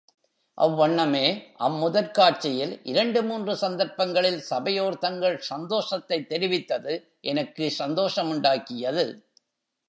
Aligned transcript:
அவ்வண்ணமே, 0.57 1.41
அம் 1.57 1.75
முதற் 1.75 2.13
காட்சியில் 2.13 2.79
இரண்டு 2.83 3.23
மூன்று 3.23 3.55
சந்தர்ப்பங்களில் 3.55 4.39
சபையோர் 4.39 4.97
தங்கள் 4.97 5.41
சந்தோஷத்தைத் 5.49 6.33
தெரிவித்தது, 6.33 7.03
எனக்கு 7.21 7.73
சந்தோஷமுண்டாக்கியது. 7.79 9.21